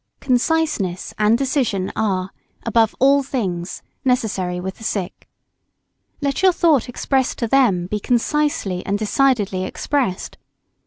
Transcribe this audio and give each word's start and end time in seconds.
]Conciseness 0.19 1.13
and 1.19 1.37
decision 1.37 1.91
are, 1.95 2.31
above 2.63 2.95
all 2.99 3.21
things, 3.21 3.83
necessary 4.03 4.59
with 4.59 4.77
the 4.77 4.83
sick. 4.83 5.29
Let 6.21 6.41
your 6.41 6.53
thought 6.53 6.89
expressed 6.89 7.37
to 7.37 7.47
them 7.47 7.85
be 7.85 7.99
concisely 7.99 8.83
and 8.83 8.97
decidedly 8.97 9.63
expressed. 9.63 10.39